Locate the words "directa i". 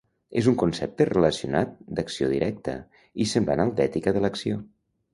2.33-3.31